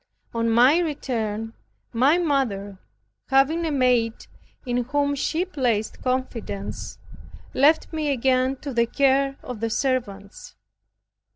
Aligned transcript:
On 0.33 0.49
my 0.49 0.79
return, 0.79 1.53
my 1.93 2.17
mother 2.17 2.79
having 3.27 3.67
a 3.67 3.71
maid 3.71 4.25
in 4.65 4.85
whom 4.85 5.13
she 5.13 5.45
placed 5.45 6.01
confidence, 6.01 6.97
left 7.53 7.93
me 7.93 8.09
again 8.09 8.55
to 8.61 8.73
the 8.73 8.87
care 8.87 9.37
of 9.43 9.61
servants. 9.71 10.55